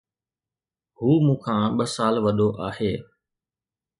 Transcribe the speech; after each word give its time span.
هو 0.97 1.11
مون 1.25 1.37
کان 1.43 1.63
ٻه 1.77 1.85
سال 1.95 2.15
وڏو 2.25 2.49
آهي 2.67 2.93